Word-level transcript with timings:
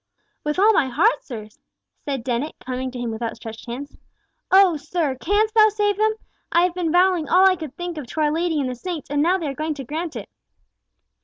"With 0.43 0.57
all 0.57 0.73
my 0.73 0.87
heart, 0.87 1.23
sir," 1.23 1.47
said 2.05 2.23
Dennet, 2.23 2.55
coming 2.59 2.89
to 2.89 2.97
him 2.97 3.11
with 3.11 3.21
outstretched 3.21 3.67
hands. 3.69 3.99
"Oh! 4.49 4.75
sir, 4.75 5.13
canst 5.13 5.53
thou 5.53 5.69
save 5.69 5.97
them? 5.97 6.15
I 6.51 6.63
have 6.63 6.73
been 6.73 6.91
vowing 6.91 7.29
all 7.29 7.45
I 7.45 7.55
could 7.55 7.77
think 7.77 7.99
of 7.99 8.07
to 8.07 8.21
our 8.21 8.31
Lady 8.31 8.59
and 8.59 8.67
the 8.67 8.73
saints, 8.73 9.11
and 9.11 9.21
now 9.21 9.37
they 9.37 9.45
are 9.45 9.53
going 9.53 9.75
to 9.75 9.83
grant 9.83 10.15
it!" 10.15 10.27